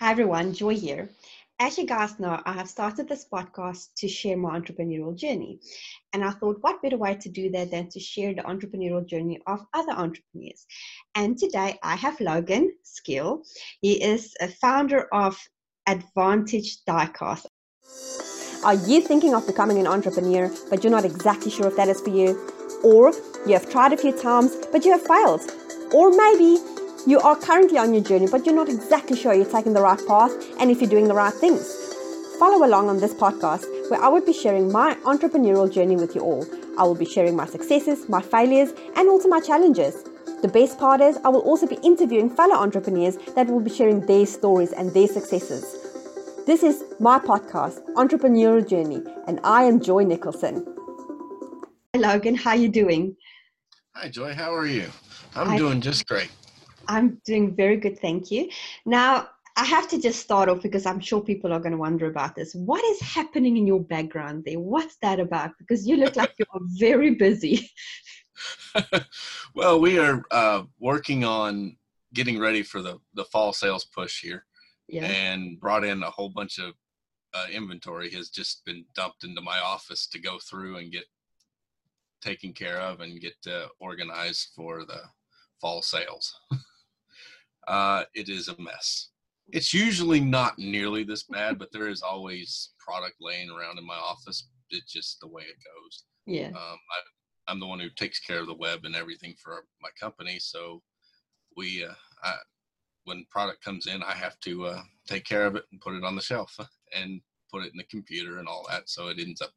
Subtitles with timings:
[0.00, 1.10] Hi everyone, Joy here.
[1.58, 5.58] As you guys know, I have started this podcast to share my entrepreneurial journey.
[6.12, 9.40] And I thought, what better way to do that than to share the entrepreneurial journey
[9.48, 10.64] of other entrepreneurs?
[11.16, 13.42] And today I have Logan Skill.
[13.80, 15.36] He is a founder of
[15.88, 17.46] Advantage Diecast.
[18.64, 22.00] Are you thinking of becoming an entrepreneur, but you're not exactly sure if that is
[22.00, 22.38] for you?
[22.84, 23.12] Or
[23.48, 25.40] you have tried a few times, but you have failed?
[25.92, 26.58] Or maybe
[27.08, 30.00] you are currently on your journey, but you're not exactly sure you're taking the right
[30.06, 30.30] path
[30.60, 31.74] and if you're doing the right things.
[32.38, 36.20] Follow along on this podcast where I will be sharing my entrepreneurial journey with you
[36.20, 36.46] all.
[36.78, 40.04] I will be sharing my successes, my failures, and also my challenges.
[40.42, 44.04] The best part is, I will also be interviewing fellow entrepreneurs that will be sharing
[44.04, 45.64] their stories and their successes.
[46.44, 50.66] This is my podcast, Entrepreneurial Journey, and I am Joy Nicholson.
[51.94, 52.34] Hi, Logan.
[52.34, 53.16] How are you doing?
[53.94, 54.34] Hi, Joy.
[54.34, 54.88] How are you?
[55.34, 56.30] I'm I- doing just great.
[56.88, 58.48] I'm doing very good, thank you.
[58.86, 62.06] Now, I have to just start off because I'm sure people are going to wonder
[62.06, 62.54] about this.
[62.54, 64.60] What is happening in your background there?
[64.60, 65.50] What's that about?
[65.58, 67.68] Because you look like you are very busy.
[69.54, 71.76] well, we are uh, working on
[72.14, 74.44] getting ready for the, the fall sales push here
[74.86, 75.04] yeah.
[75.04, 76.74] and brought in a whole bunch of
[77.34, 81.04] uh, inventory has just been dumped into my office to go through and get
[82.22, 85.00] taken care of and get uh, organized for the
[85.60, 86.40] fall sales.
[87.68, 89.10] uh, it is a mess.
[89.50, 93.96] It's usually not nearly this bad, but there is always product laying around in my
[93.96, 94.48] office.
[94.70, 96.04] It's just the way it goes.
[96.26, 96.48] Yeah.
[96.48, 96.78] Um,
[97.48, 100.38] I, am the one who takes care of the web and everything for my company.
[100.38, 100.82] So
[101.56, 102.34] we, uh, I,
[103.04, 106.04] when product comes in, I have to uh, take care of it and put it
[106.04, 106.54] on the shelf
[106.94, 108.90] and put it in the computer and all that.
[108.90, 109.52] So it ends up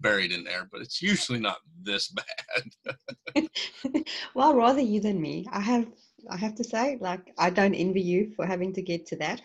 [0.00, 2.08] buried in there, but it's usually not this
[2.94, 3.44] bad.
[4.34, 5.46] well, rather you than me.
[5.52, 5.86] I have
[6.30, 9.40] I have to say, like, I don't envy you for having to get to that.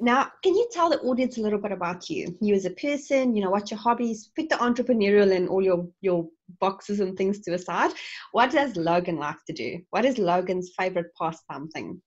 [0.00, 2.36] Now, can you tell the audience a little bit about you?
[2.40, 5.88] You as a person, you know, what your hobbies, put the entrepreneurial and all your
[6.00, 6.28] your
[6.60, 7.90] boxes and things to aside.
[8.32, 9.80] What does Logan like to do?
[9.90, 12.00] What is Logan's favorite pastime thing?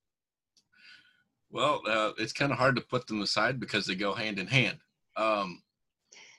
[1.50, 4.48] Well, uh, it's kind of hard to put them aside because they go hand in
[4.48, 4.78] hand.
[5.18, 5.62] Um,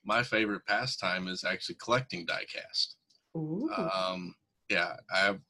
[0.05, 2.95] my favorite pastime is actually collecting diecast.
[3.35, 4.35] Um,
[4.71, 5.41] yeah, I have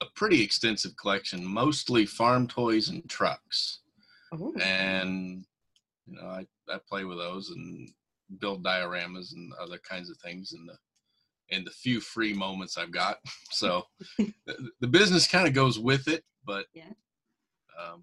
[0.00, 3.80] a pretty extensive collection, mostly farm toys and trucks.
[4.34, 4.54] Ooh.
[4.60, 5.44] And
[6.06, 7.90] you know, I, I play with those and
[8.40, 10.76] build dioramas and other kinds of things in the
[11.50, 13.18] in the few free moments I've got.
[13.50, 13.84] So
[14.18, 16.90] the, the, business kind of goes with it, but yeah.
[17.80, 18.02] Um,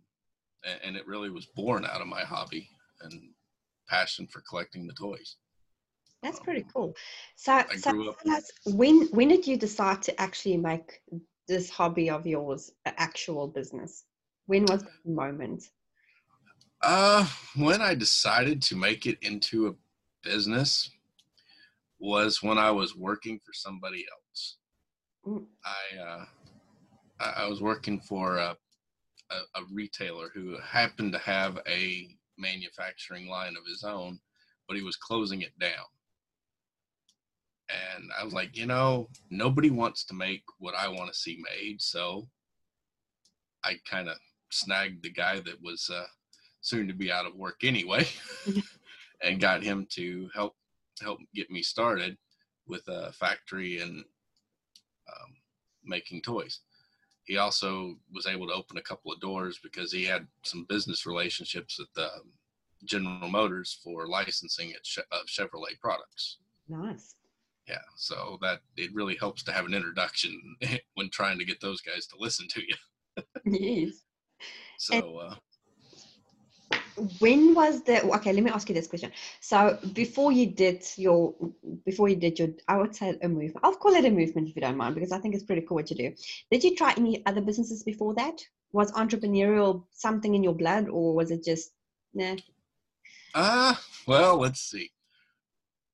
[0.64, 2.70] and, and it really was born out of my hobby
[3.02, 3.22] and
[3.90, 5.36] passion for collecting the toys.
[6.24, 6.96] That's pretty cool.
[7.36, 11.02] So, so us, when when did you decide to actually make
[11.52, 14.06] this hobby of yours an actual business?
[14.46, 15.64] When was the moment?
[16.82, 19.74] Uh, when I decided to make it into a
[20.24, 20.90] business
[22.00, 24.58] was when I was working for somebody else.
[25.28, 25.46] Mm.
[25.64, 26.26] I uh,
[27.20, 28.58] I was working for a,
[29.30, 32.08] a, a retailer who happened to have a
[32.38, 34.20] manufacturing line of his own,
[34.68, 35.86] but he was closing it down.
[37.96, 41.44] And I was like, you know, nobody wants to make what I want to see
[41.56, 41.82] made.
[41.82, 42.28] So
[43.64, 44.18] I kind of
[44.52, 46.06] snagged the guy that was uh,
[46.62, 48.08] soon to be out of work anyway
[49.24, 50.56] and got him to help
[51.02, 52.18] help get me started
[52.68, 54.04] with a factory and
[55.08, 55.34] um,
[55.84, 56.60] making toys
[57.26, 61.06] he also was able to open a couple of doors because he had some business
[61.06, 62.10] relationships at the
[62.84, 66.40] General Motors for licensing of Chevrolet products.
[66.68, 67.16] Nice.
[67.68, 70.58] Yeah, so that it really helps to have an introduction
[70.96, 73.24] when trying to get those guys to listen to you.
[73.46, 73.94] yes.
[74.78, 75.36] So, uh,
[77.20, 79.12] when was the okay let me ask you this question.
[79.40, 81.34] So before you did your
[81.86, 84.56] before you did your i would say a movement i'll call it a movement if
[84.56, 86.14] you don't mind because i think it's pretty cool what you do.
[86.52, 88.42] Did you try any other businesses before that?
[88.74, 91.72] Was entrepreneurial something in your blood or was it just
[92.14, 92.36] nah?
[93.34, 93.76] Uh
[94.08, 94.92] well let's see.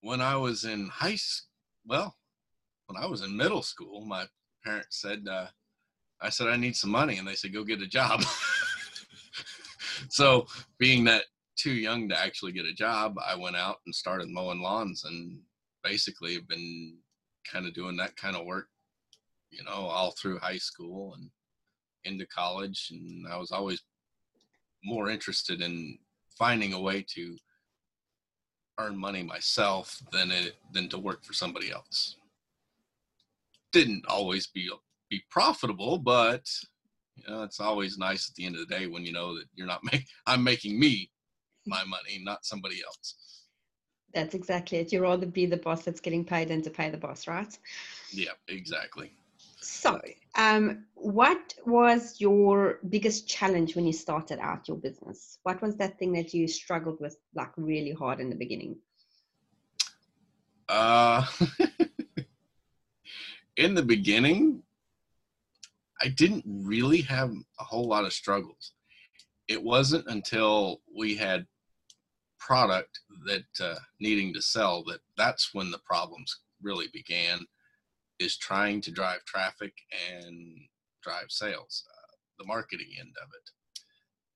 [0.01, 1.46] When i was in high school
[1.87, 2.15] well
[2.87, 4.25] when i was in middle school my
[4.63, 5.47] parents said uh,
[6.21, 8.21] i said i need some money and they said go get a job
[10.09, 10.45] so
[10.77, 11.23] being that
[11.57, 15.39] too young to actually get a job, I went out and started mowing lawns and
[15.83, 16.97] basically have been
[17.51, 18.67] kind of doing that kind of work,
[19.49, 21.29] you know, all through high school and
[22.05, 22.89] into college.
[22.91, 23.81] And I was always
[24.83, 25.97] more interested in
[26.37, 27.35] finding a way to
[28.79, 32.17] earn money myself than it than to work for somebody else.
[33.71, 34.69] Didn't always be
[35.09, 36.49] be profitable, but
[37.15, 39.45] You know, it's always nice at the end of the day when you know that
[39.55, 41.09] you're not making, I'm making me
[41.65, 43.15] my money, not somebody else.
[44.13, 44.91] That's exactly it.
[44.93, 47.57] You'd rather be the boss that's getting paid than to pay the boss, right?
[48.11, 49.11] Yeah, exactly.
[49.59, 49.99] So,
[50.37, 55.39] um, what was your biggest challenge when you started out your business?
[55.43, 58.77] What was that thing that you struggled with like really hard in the beginning?
[60.69, 61.25] Uh,
[63.57, 64.61] in the beginning,
[66.01, 68.73] I didn't really have a whole lot of struggles.
[69.47, 71.47] It wasn't until we had
[72.39, 77.39] product that uh, needing to sell that that's when the problems really began
[78.19, 79.73] is trying to drive traffic
[80.11, 80.59] and
[81.03, 81.83] drive sales.
[81.89, 83.49] Uh, the marketing end of it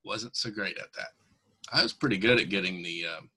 [0.03, 1.09] wasn't so great at that.
[1.71, 3.29] I was pretty good at getting the um,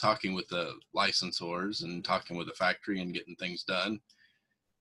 [0.00, 4.00] talking with the licensors and talking with the factory and getting things done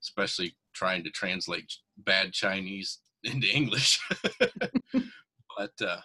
[0.01, 3.99] especially trying to translate bad chinese into english.
[5.57, 5.99] But uh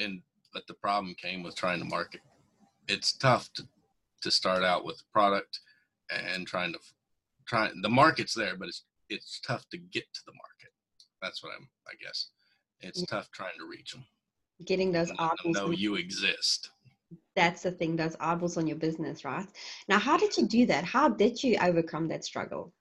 [0.00, 0.22] and
[0.54, 2.22] but the problem came with trying to market.
[2.88, 3.68] It's tough to
[4.22, 5.60] to start out with product
[6.08, 6.78] and trying to
[7.50, 10.72] try the market's there, but it's it's tough to get to the market.
[11.20, 11.68] That's what I'm.
[11.86, 12.28] I guess
[12.80, 13.06] it's yeah.
[13.10, 14.04] tough trying to reach them.
[14.64, 15.56] Getting those eyeballs.
[15.56, 16.70] Know you exist.
[17.34, 17.96] That's the thing.
[17.96, 19.46] Those eyeballs on your business, right?
[19.88, 20.84] Now, how did you do that?
[20.84, 22.72] How did you overcome that struggle?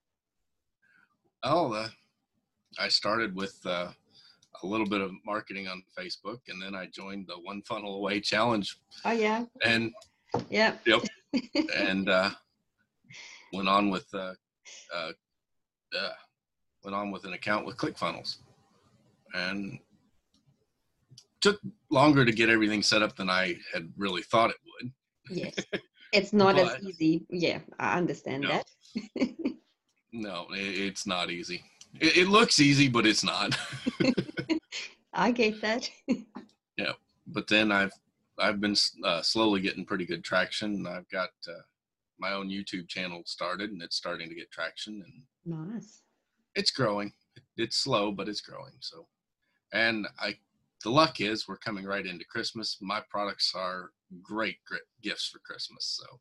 [1.41, 1.87] Oh, uh,
[2.77, 3.89] I started with uh,
[4.61, 8.19] a little bit of marketing on Facebook, and then I joined the One Funnel Away
[8.19, 8.77] Challenge.
[9.03, 9.45] Oh yeah.
[9.65, 9.91] And
[10.49, 10.73] yeah.
[10.85, 11.05] Yep.
[11.75, 12.29] and uh,
[13.53, 14.33] went on with uh,
[14.93, 15.11] uh,
[15.97, 16.09] uh,
[16.83, 18.37] went on with an account with ClickFunnels,
[19.33, 19.79] and
[21.41, 24.91] took longer to get everything set up than I had really thought it would.
[25.29, 25.55] Yes,
[26.13, 27.25] it's not but, as easy.
[27.29, 28.49] Yeah, I understand no.
[28.49, 29.35] that.
[30.11, 31.63] no, it's not easy.
[31.99, 33.57] It, it looks easy, but it's not.
[35.13, 35.89] I get that.
[36.77, 36.93] yeah,
[37.27, 37.93] but then I've
[38.37, 40.85] I've been uh, slowly getting pretty good traction.
[40.87, 41.61] I've got uh,
[42.19, 45.03] my own YouTube channel started, and it's starting to get traction.
[45.05, 46.01] And nice.
[46.55, 47.13] It's growing.
[47.57, 48.73] It's slow, but it's growing.
[48.79, 49.07] So,
[49.73, 50.37] and I,
[50.83, 52.77] the luck is we're coming right into Christmas.
[52.81, 55.99] My products are great, great gifts for Christmas.
[55.99, 56.19] So,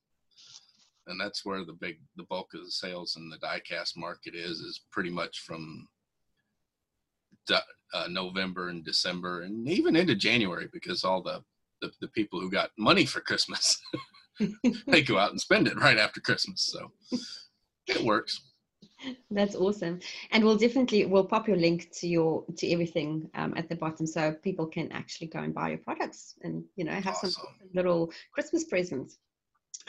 [1.06, 4.60] and that's where the big, the bulk of the sales in the diecast market is.
[4.60, 5.88] Is pretty much from
[7.94, 11.42] uh, November and December and even into January because all the,
[11.80, 13.80] the, the people who got money for Christmas
[14.86, 16.62] they go out and spend it right after Christmas.
[16.72, 16.92] So
[17.86, 18.40] it works.
[19.30, 20.00] That's awesome,
[20.32, 24.06] and we'll definitely we'll pop your link to your to everything um, at the bottom
[24.06, 27.30] so people can actually go and buy your products and you know have awesome.
[27.30, 29.18] some little Christmas presents.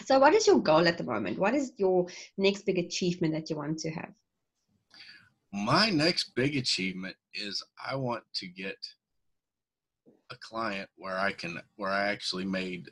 [0.05, 1.39] So, what is your goal at the moment?
[1.39, 2.05] What is your
[2.37, 4.13] next big achievement that you want to have?
[5.51, 8.77] my next big achievement is I want to get
[10.31, 12.89] a client where I can where I actually made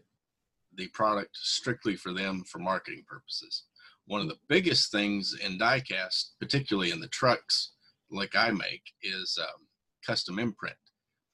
[0.78, 3.64] the product strictly for them for marketing purposes.
[4.06, 7.74] One of the biggest things in diecast, particularly in the trucks
[8.10, 9.68] like I make, is um,
[10.06, 10.78] custom imprint,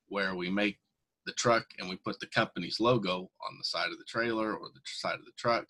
[0.08, 0.80] where we make
[1.26, 4.70] the truck and we put the company's logo on the side of the trailer or
[4.74, 5.66] the side of the truck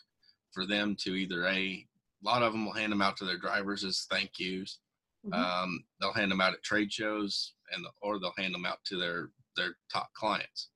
[0.51, 1.87] for them to either a, a
[2.23, 4.79] lot of them will hand them out to their drivers as thank yous
[5.25, 5.63] Mm-hmm.
[5.63, 8.97] Um, they'll hand them out at trade shows, and or they'll hand them out to
[8.97, 10.69] their their top clients,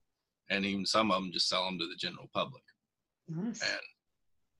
[0.50, 2.64] and even some of them just sell them to the general public.
[3.28, 3.62] Nice.
[3.62, 3.80] And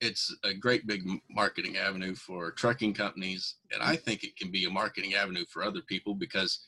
[0.02, 4.66] it's a great big marketing avenue for trucking companies, and I think it can be
[4.66, 6.66] a marketing avenue for other people because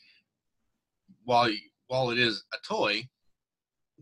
[1.24, 1.50] while
[1.86, 3.08] while it is a toy,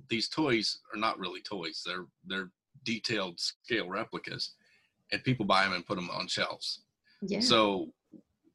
[0.08, 1.82] these toys are not really toys.
[1.84, 2.50] They're they're
[2.84, 4.54] detailed scale replicas,
[5.12, 6.82] and people buy them and put them on shelves.
[7.20, 7.40] Yeah.
[7.40, 7.92] So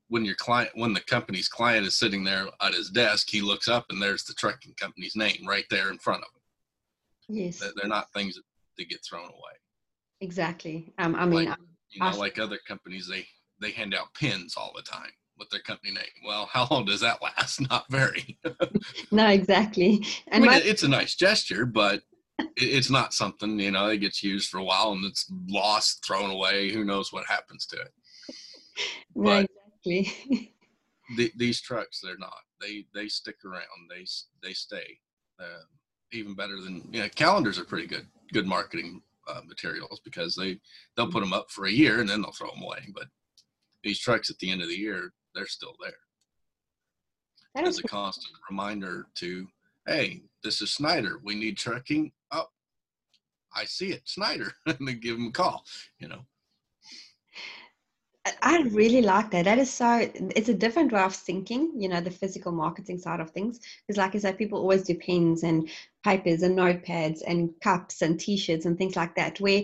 [0.07, 3.67] when your client when the company's client is sitting there at his desk he looks
[3.67, 7.89] up and there's the trucking company's name right there in front of him yes they're
[7.89, 8.43] not things that
[8.77, 9.53] get thrown away
[10.21, 11.57] exactly um, i mean like,
[11.89, 13.25] you know I, like other companies they
[13.59, 17.01] they hand out pins all the time with their company name well how long does
[17.01, 18.37] that last not very
[19.11, 22.01] no exactly and I mean, my, it's a nice gesture but
[22.57, 26.31] it's not something you know that gets used for a while and it's lost thrown
[26.31, 27.93] away who knows what happens to it
[29.15, 29.45] but
[29.85, 30.53] exactly.
[31.17, 32.37] the, these trucks, they're not.
[32.61, 33.89] They they stick around.
[33.89, 34.05] They
[34.41, 34.99] they stay.
[35.39, 35.63] Uh,
[36.13, 40.59] even better than you know, calendars are pretty good good marketing uh, materials because they
[40.95, 42.87] they'll put them up for a year and then they'll throw them away.
[42.93, 43.07] But
[43.83, 45.93] these trucks at the end of the year, they're still there.
[47.55, 49.47] That As a constant reminder to,
[49.85, 51.19] hey, this is Snyder.
[51.23, 52.11] We need trucking.
[52.31, 52.47] Oh,
[53.55, 55.63] I see it, Snyder, and then give them a call.
[55.99, 56.25] You know.
[58.41, 59.43] I really like that.
[59.43, 63.19] That is so, it's a different way of thinking, you know, the physical marketing side
[63.19, 63.59] of things.
[63.85, 65.69] Because, like I said, people always do pens and
[66.05, 69.41] papers and notepads and cups and t shirts and things like that.
[69.41, 69.63] Where,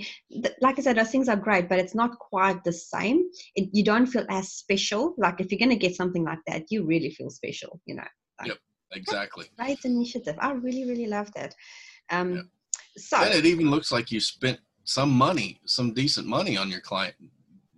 [0.59, 3.29] like I said, those things are great, but it's not quite the same.
[3.55, 5.15] It, you don't feel as special.
[5.17, 8.07] Like, if you're going to get something like that, you really feel special, you know.
[8.39, 8.57] Like, yep,
[8.91, 9.45] exactly.
[9.57, 10.35] Great initiative.
[10.37, 11.55] I really, really love that.
[12.09, 12.45] Um, yep.
[12.97, 16.81] So, and it even looks like you spent some money, some decent money on your
[16.81, 17.15] client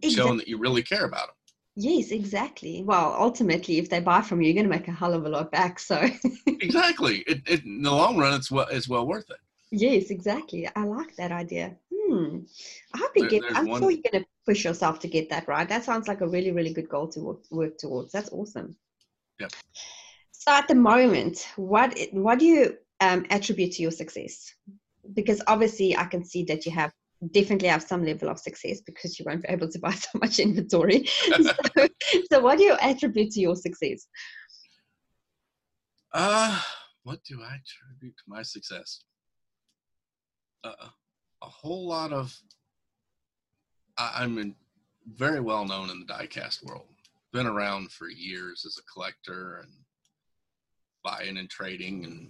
[0.01, 0.15] exactly.
[0.15, 1.35] showing that you really care about them.
[1.75, 2.83] Yes, exactly.
[2.83, 5.29] Well, ultimately, if they buy from you, you're going to make a hell of a
[5.29, 5.79] lot back.
[5.79, 6.05] So
[6.47, 9.37] exactly, it, it, in the long run, it's well, it's well worth it.
[9.71, 10.67] Yes, exactly.
[10.75, 11.77] I like that idea.
[11.93, 12.39] Hmm.
[12.93, 13.55] I hope you there, get.
[13.55, 13.81] I'm one...
[13.81, 15.67] sure you're going to push yourself to get that right.
[15.67, 18.11] That sounds like a really, really good goal to work, work towards.
[18.11, 18.75] That's awesome.
[19.39, 19.47] Yeah.
[20.31, 24.53] So at the moment, what what do you um, attribute to your success?
[25.13, 26.91] Because obviously, I can see that you have
[27.29, 30.39] definitely have some level of success because you won't be able to buy so much
[30.39, 31.05] inventory.
[31.41, 31.87] so,
[32.31, 34.07] so, what do you attribute to your success?
[36.13, 36.59] Uh,
[37.03, 39.03] what do I attribute to my success?
[40.63, 40.73] Uh,
[41.41, 42.35] a whole lot of.
[43.97, 44.55] I, I'm in,
[45.15, 46.87] very well known in the diecast world.
[47.33, 49.71] Been around for years as a collector and
[51.03, 52.29] buying and trading and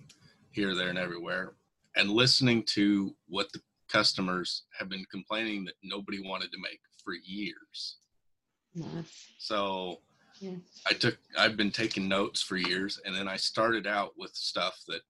[0.52, 1.54] here, there, and everywhere.
[1.96, 7.14] And listening to what the customers have been complaining that nobody wanted to make for
[7.14, 7.98] years.
[9.38, 10.00] So
[10.40, 10.56] yeah.
[10.88, 14.82] I took I've been taking notes for years and then I started out with stuff
[14.88, 15.02] that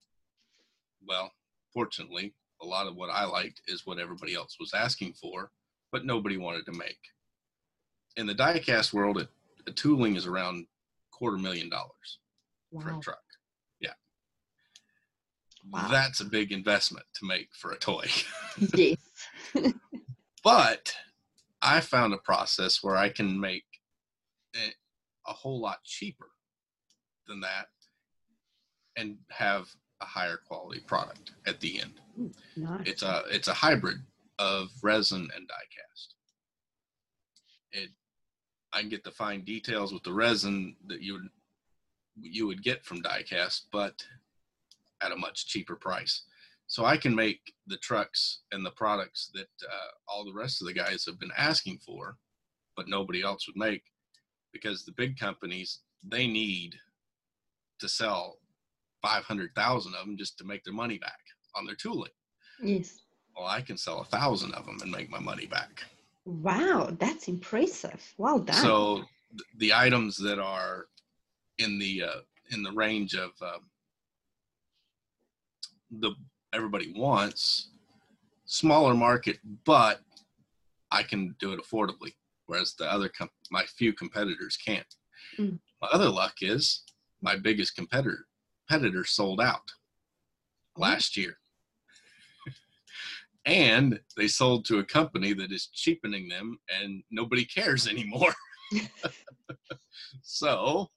[1.07, 1.31] well,
[1.73, 5.51] fortunately, a lot of what I liked is what everybody else was asking for,
[5.91, 7.00] but nobody wanted to make.
[8.17, 9.29] In the diecast world, it,
[9.65, 10.67] the tooling is around
[11.11, 12.19] quarter million dollars
[12.71, 12.81] wow.
[12.81, 13.23] for a truck.
[15.69, 15.88] Wow.
[15.89, 18.05] That's a big investment to make for a toy.
[18.75, 18.98] yes.
[20.43, 20.93] but
[21.62, 23.65] I found a process where I can make
[24.53, 24.75] it
[25.27, 26.29] a whole lot cheaper
[27.27, 27.67] than that
[28.98, 29.67] and have
[30.01, 31.93] a higher quality product at the end.
[32.20, 32.81] Ooh, nice.
[32.86, 33.98] It's a it's a hybrid
[34.39, 36.15] of resin and die cast.
[37.72, 37.89] It
[38.74, 41.29] I can get the fine details with the resin that you would
[42.20, 44.03] you would get from die cast, but
[45.01, 46.24] at a much cheaper price.
[46.72, 50.68] So I can make the trucks and the products that uh, all the rest of
[50.68, 52.16] the guys have been asking for,
[52.78, 53.84] but nobody else would make
[54.54, 56.75] because the big companies, they need
[57.82, 58.38] to sell
[59.01, 61.20] 500,000 of them just to make their money back
[61.58, 62.13] on their tooling.
[62.63, 63.01] Yes.
[63.36, 65.84] Well, I can sell a thousand of them and make my money back.
[66.24, 68.01] Wow, that's impressive.
[68.18, 68.56] Well done.
[68.56, 68.96] So
[69.32, 70.86] th- the items that are
[71.58, 73.60] in the uh, in the range of uh,
[76.00, 76.16] the
[76.53, 77.70] everybody wants
[78.46, 80.01] smaller market but
[80.91, 82.13] i can do it affordably
[82.51, 84.96] whereas the other com- my few competitors can't.
[85.39, 85.58] Mm.
[85.81, 86.84] my other luck is
[87.22, 88.25] my biggest competitor
[88.67, 89.72] competitor sold out
[90.77, 91.38] last year.
[93.46, 98.34] And they sold to a company that is cheapening them and nobody cares anymore.
[100.22, 100.89] So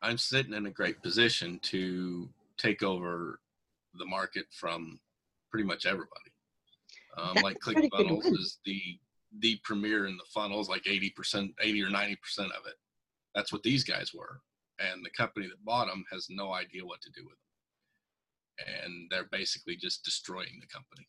[0.00, 3.40] i'm sitting in a great position to take over
[3.98, 4.98] the market from
[5.50, 6.30] pretty much everybody.
[7.16, 8.80] Um, like ClickFunnels is the
[9.40, 12.74] the premier in the funnels, like 80%, 80 or 90% of it.
[13.34, 14.40] That's what these guys were.
[14.78, 17.34] And the company that bought them has no idea what to do with
[18.66, 18.84] them.
[18.84, 21.06] And they're basically just destroying the company.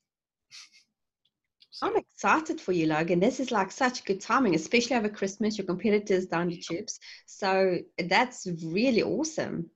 [1.72, 1.88] so.
[1.88, 3.20] I'm excited for you, Logan.
[3.20, 5.58] This is like such good timing, especially over Christmas.
[5.58, 7.00] Your competitors down the tubes.
[7.26, 7.78] So
[8.08, 9.70] that's really awesome.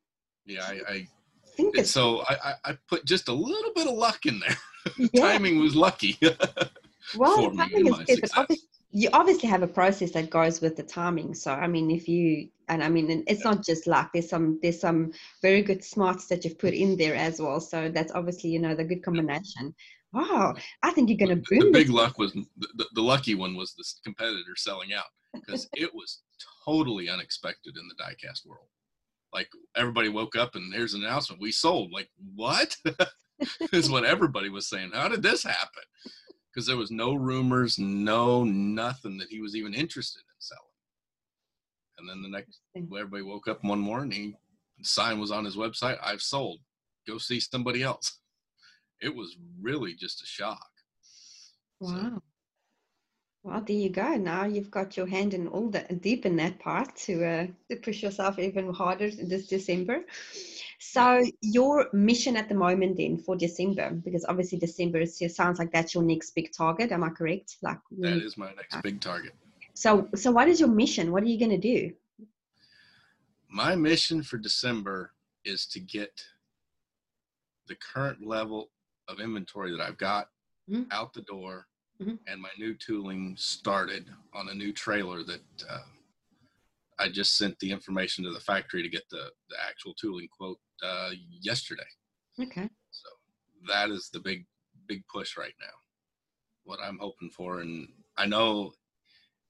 [0.45, 1.07] Yeah, I, I
[1.55, 4.57] think it's so I, I put just a little bit of luck in there.
[4.97, 5.21] Yeah.
[5.21, 6.19] timing was lucky.
[7.15, 10.83] well, timing is good, but obviously, you obviously have a process that goes with the
[10.83, 11.33] timing.
[11.33, 13.51] So I mean, if you and I mean, it's yeah.
[13.51, 14.09] not just luck.
[14.13, 17.61] There's some there's some very good smarts that you've put in there as well.
[17.61, 19.73] So that's obviously you know the good combination.
[20.11, 21.71] Wow, I think you're going to boom.
[21.71, 25.95] The big luck was the, the lucky one was this competitor selling out because it
[25.95, 26.23] was
[26.65, 28.67] totally unexpected in the diecast world
[29.33, 31.91] like everybody woke up and there's an announcement we sold.
[31.91, 32.75] Like what?
[33.73, 34.91] Is what everybody was saying.
[34.93, 35.83] How did this happen?
[36.53, 40.61] Because there was no rumors no nothing that he was even interested in selling.
[41.97, 44.35] And then the next everybody woke up one morning
[44.77, 46.59] the sign was on his website i've sold.
[47.07, 48.19] Go see somebody else.
[49.01, 50.69] It was really just a shock.
[51.79, 51.91] Wow.
[51.91, 52.21] so,
[53.43, 54.15] well, there you go.
[54.15, 57.75] Now you've got your hand in all the deep in that part to uh, to
[57.77, 60.05] push yourself even harder this December.
[60.79, 65.71] So your mission at the moment then for December, because obviously December is, sounds like
[65.71, 66.91] that's your next big target.
[66.91, 67.57] Am I correct?
[67.61, 69.33] Like that is my next big target.
[69.73, 71.11] So, so what is your mission?
[71.11, 71.93] What are you going to do?
[73.49, 75.11] My mission for December
[75.45, 76.23] is to get
[77.67, 78.69] the current level
[79.07, 80.29] of inventory that I've got
[80.69, 80.83] mm-hmm.
[80.91, 81.67] out the door
[82.03, 82.15] mm-hmm.
[82.27, 85.79] and my new tooling started on a new trailer that uh,
[86.99, 90.59] I just sent the information to the factory to get the, the actual tooling quote
[90.83, 91.83] uh, yesterday.
[92.41, 92.69] Okay.
[92.91, 93.09] So
[93.67, 94.45] that is the big,
[94.87, 95.73] big push right now.
[96.63, 97.61] What I'm hoping for.
[97.61, 98.73] And I know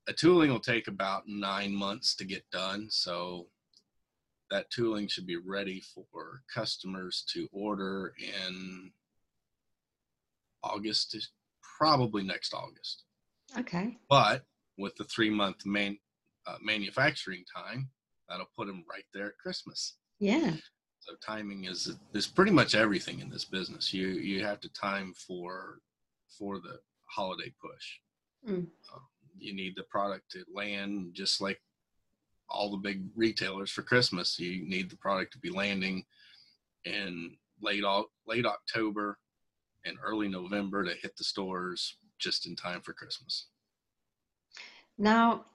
[0.07, 2.87] a tooling will take about nine months to get done.
[2.89, 3.47] So
[4.51, 8.91] that tooling should be ready for customers to order in
[10.63, 11.29] August,
[11.83, 13.03] probably next August.
[13.59, 13.97] Okay.
[14.09, 14.45] But
[14.77, 15.97] with the three month man,
[16.47, 17.89] uh, manufacturing time,
[18.29, 19.97] that'll put them right there at Christmas.
[20.17, 20.53] Yeah.
[21.01, 23.93] So timing is is pretty much everything in this business.
[23.93, 25.79] You you have to time for
[26.37, 27.85] for the holiday push.
[28.49, 28.67] Mm.
[28.93, 29.01] Um,
[29.37, 31.59] you need the product to land just like
[32.49, 34.39] all the big retailers for Christmas.
[34.39, 36.05] You need the product to be landing
[36.85, 37.83] in late
[38.25, 39.17] late October
[39.85, 43.47] and early November to hit the stores just in time for Christmas.
[44.97, 45.45] Now,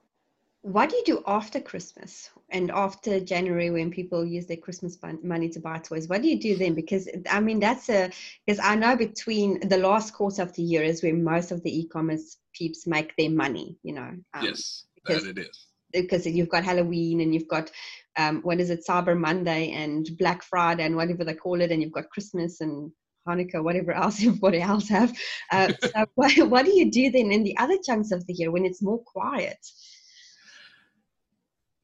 [0.62, 5.48] what do you do after Christmas and after January when people use their Christmas money
[5.50, 6.08] to buy toys?
[6.08, 6.74] What do you do then?
[6.74, 8.10] Because I mean, that's a
[8.44, 11.80] because I know between the last quarter of the year is where most of the
[11.80, 13.78] e-commerce peeps make their money.
[13.82, 14.10] You know.
[14.34, 15.66] Um, yes, that it is.
[15.92, 17.70] Because you've got Halloween and you've got
[18.18, 21.80] um, what is it, Cyber Monday and Black Friday and whatever they call it, and
[21.80, 22.90] you've got Christmas and
[23.28, 25.16] Hanukkah, whatever else everybody else have.
[25.52, 28.50] Uh, so what, what do you do then in the other chunks of the year
[28.50, 29.58] when it's more quiet?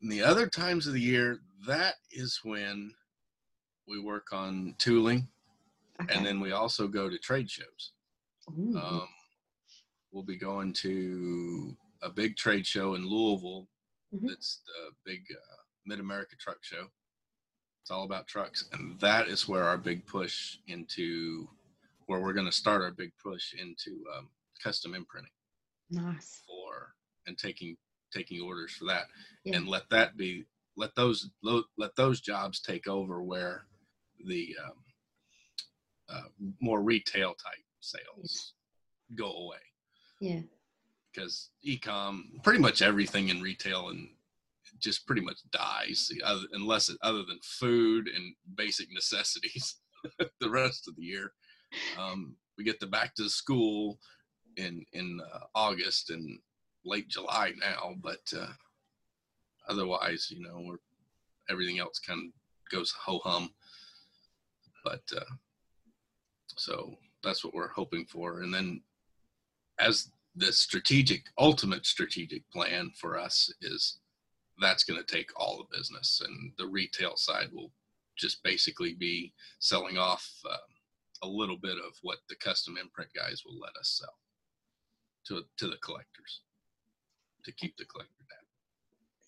[0.03, 2.93] In the other times of the year, that is when
[3.89, 5.29] we work on tooling,
[6.01, 6.15] okay.
[6.15, 7.93] and then we also go to trade shows.
[8.49, 9.09] Um,
[10.13, 13.67] we'll be going to a big trade show in Louisville.
[14.15, 14.27] Mm-hmm.
[14.27, 16.87] That's the big uh, Mid America Truck Show.
[17.85, 21.47] It's all about trucks, and that is where our big push into
[22.07, 24.31] where we're going to start our big push into um,
[24.63, 25.31] custom imprinting.
[25.91, 26.41] Nice.
[26.47, 26.95] For
[27.27, 27.77] and taking
[28.11, 29.05] taking orders for that,
[29.45, 29.57] yeah.
[29.57, 30.47] and let that be
[30.79, 33.67] let those let those jobs take over where
[34.25, 34.73] the um,
[36.09, 36.29] uh,
[36.63, 38.55] more retail type sales
[39.15, 39.59] go away.
[40.23, 40.41] Yeah.
[41.13, 44.09] Because ecom, pretty much everything in retail and
[44.81, 46.11] just pretty much dies
[46.53, 49.77] unless it, other than food and basic necessities
[50.41, 51.33] the rest of the year.
[51.99, 53.99] Um, we get the back to school
[54.57, 56.39] in in uh, August and
[56.85, 58.53] late July now, but uh,
[59.69, 60.77] otherwise, you know, we're
[61.51, 63.51] everything else kind of goes ho hum.
[64.85, 65.35] But uh,
[66.57, 68.83] so that's what we're hoping for, and then
[69.79, 73.99] as the strategic, ultimate strategic plan for us is
[74.61, 77.73] that's going to take all the business, and the retail side will
[78.17, 80.57] just basically be selling off uh,
[81.23, 84.15] a little bit of what the custom imprint guys will let us sell
[85.27, 86.43] to to the collectors
[87.45, 88.45] to keep the collector down.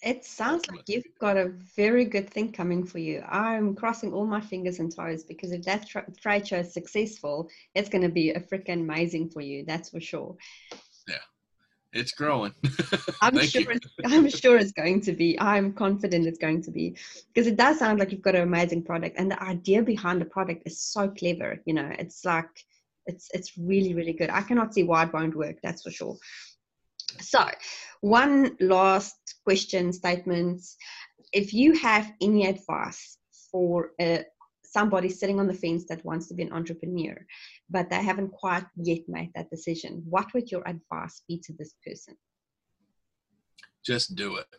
[0.03, 0.79] It sounds Ultimately.
[0.79, 3.23] like you've got a very good thing coming for you.
[3.23, 5.89] I'm crossing all my fingers and toes because if that
[6.21, 9.65] trade show is successful, it's going to be a freaking amazing for you.
[9.65, 10.37] That's for sure.
[11.09, 11.17] Yeah,
[11.97, 12.53] it's growing.
[13.23, 13.71] I'm sure.
[13.71, 15.39] It's, I'm sure it's going to be.
[15.41, 16.97] I'm confident it's going to be
[17.33, 20.27] because it does sound like you've got an amazing product, and the idea behind the
[20.27, 21.61] product is so clever.
[21.65, 22.51] You know, it's like
[23.07, 24.31] it's it's really really good.
[24.31, 25.57] I cannot see why it won't work.
[25.63, 26.17] That's for sure.
[27.21, 27.49] So,
[28.01, 30.77] one last question statements.
[31.33, 33.19] If you have any advice
[33.51, 34.19] for uh,
[34.77, 37.17] somebody sitting on the fence that wants to be an entrepreneur,
[37.71, 41.73] but they haven't quite yet made that decision, what would your advice be to this
[41.87, 42.15] person?
[43.91, 44.53] Just do it.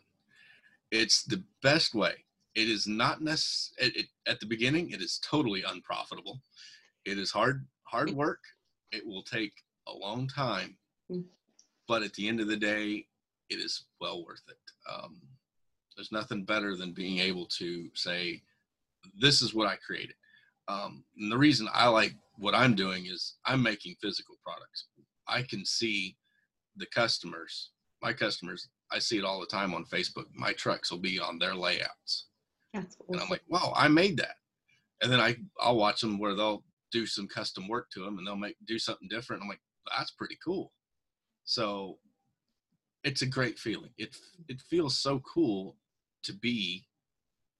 [0.91, 2.15] It's the best way.
[2.55, 4.09] It is not necessary.
[4.25, 6.41] At the beginning, it is totally unprofitable.
[7.05, 8.41] It is hard, hard work.
[8.91, 9.53] It will take
[9.87, 10.77] a long time,
[11.11, 11.25] mm.
[11.87, 13.05] but at the end of the day,
[13.49, 14.63] it is well worth it.
[14.91, 15.21] Um,
[15.95, 18.41] there's nothing better than being able to say,
[19.19, 20.15] "This is what I created."
[20.67, 24.87] Um, and the reason I like what I'm doing is I'm making physical products.
[25.27, 26.17] I can see
[26.75, 30.25] the customers, my customers, I see it all the time on Facebook.
[30.33, 32.27] My trucks will be on their layouts.
[32.73, 33.13] That's awesome.
[33.13, 34.35] And I'm like, wow, I made that.
[35.01, 38.25] And then I, I'll watch them where they'll do some custom work to them and
[38.25, 39.41] they'll make do something different.
[39.41, 39.61] I'm like,
[39.95, 40.71] that's pretty cool.
[41.43, 41.97] So
[43.03, 43.91] it's a great feeling.
[43.97, 44.15] It
[44.47, 45.77] it feels so cool
[46.23, 46.85] to be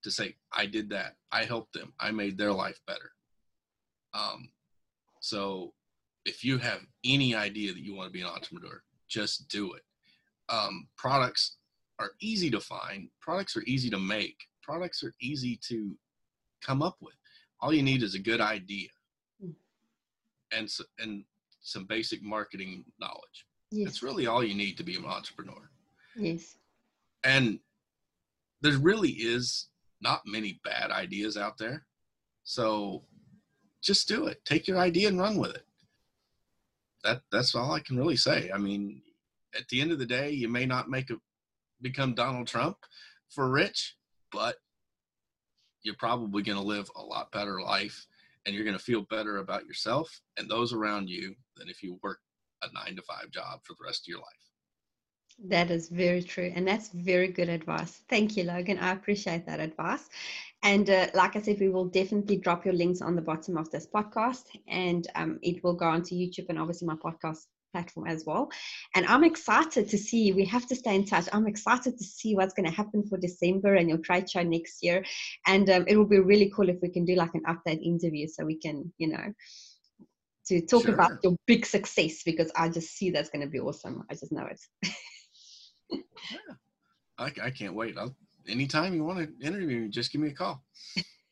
[0.04, 1.16] to say I did that.
[1.32, 1.94] I helped them.
[2.00, 3.12] I made their life better.
[4.14, 4.50] Um,
[5.20, 5.74] so
[6.26, 9.84] if you have any idea that you want to be an entrepreneur, just do it.
[10.50, 11.58] um, products
[12.00, 15.96] are easy to find, products are easy to make, products are easy to
[16.62, 17.16] come up with.
[17.60, 18.90] All you need is a good idea
[19.44, 19.54] mm.
[20.52, 21.24] and and
[21.62, 23.46] some basic marketing knowledge.
[23.72, 23.86] Yes.
[23.86, 25.70] That's really all you need to be an entrepreneur.
[26.16, 26.56] Yes.
[27.24, 27.60] And
[28.62, 29.68] there really is
[30.02, 31.86] not many bad ideas out there.
[32.44, 33.04] So
[33.82, 34.44] just do it.
[34.46, 35.66] Take your idea and run with it.
[37.04, 38.50] That that's all I can really say.
[38.54, 39.02] I mean,
[39.58, 41.16] at the end of the day, you may not make a
[41.82, 42.78] become Donald Trump
[43.30, 43.96] for rich,
[44.32, 44.56] but
[45.84, 48.08] you're probably going to live a lot better life
[48.46, 52.00] and you're going to feel better about yourself and those around you than if you
[52.02, 52.20] work
[52.64, 54.47] a 9 to 5 job for the rest of your life.
[55.46, 56.52] That is very true.
[56.56, 58.02] And that's very good advice.
[58.10, 58.80] Thank you, Logan.
[58.80, 60.10] I appreciate that advice.
[60.64, 63.70] And uh, like I said, we will definitely drop your links on the bottom of
[63.70, 68.24] this podcast and um, it will go onto YouTube and obviously my podcast platform as
[68.26, 68.50] well.
[68.96, 71.28] And I'm excited to see, we have to stay in touch.
[71.32, 74.82] I'm excited to see what's going to happen for December and your trade show next
[74.82, 75.06] year.
[75.46, 78.28] And um, it will be really cool if we can do like an update interview
[78.28, 79.34] so we can, you know,
[80.48, 80.94] to talk sure.
[80.94, 84.04] about your big success because I just see that's going to be awesome.
[84.10, 84.62] I just know it.
[85.92, 86.56] yeah.
[87.18, 87.98] I, I can't wait.
[87.98, 88.16] I'll,
[88.48, 90.64] anytime you want to interview me, just give me a call.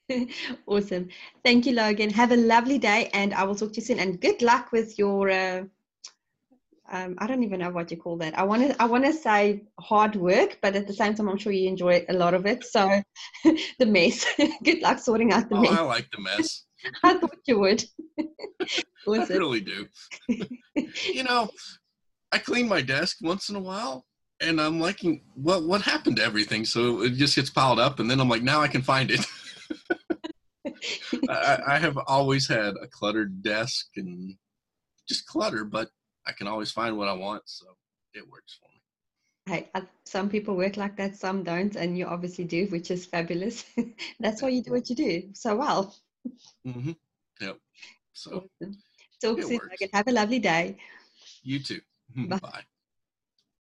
[0.67, 1.09] awesome.
[1.43, 2.09] Thank you, Logan.
[2.09, 3.99] Have a lovely day, and I will talk to you soon.
[3.99, 5.63] And good luck with your uh,
[6.91, 8.37] um, I don't even know what you call that.
[8.37, 11.37] I want to I want to say hard work, but at the same time, I'm
[11.37, 12.63] sure you enjoy a lot of it.
[12.63, 13.01] So
[13.79, 14.25] the mess.
[14.63, 15.71] Good luck sorting out the oh, mess.
[15.71, 16.65] I like the mess.
[17.03, 17.83] I thought you would.
[18.19, 19.87] I really do.
[20.27, 21.49] you know,
[22.31, 24.05] I clean my desk once in a while,
[24.45, 26.65] and I'm liking what what happened to everything.
[26.65, 29.25] So it just gets piled up, and then I'm like, now I can find it.
[31.29, 34.35] I, I have always had a cluttered desk and
[35.07, 35.89] just clutter, but
[36.27, 37.65] I can always find what I want, so
[38.13, 38.81] it works for me.
[39.47, 43.05] Hey, uh, some people work like that, some don't, and you obviously do, which is
[43.05, 43.65] fabulous.
[44.19, 45.95] That's why you do what you do so well.
[46.65, 46.93] Mm-hmm.
[47.41, 47.57] Yep.
[48.13, 48.77] So awesome.
[49.21, 49.59] talk soon.
[49.93, 50.77] Have a lovely day.
[51.43, 51.81] You too.
[52.15, 52.39] Bye.
[52.39, 52.63] Bye.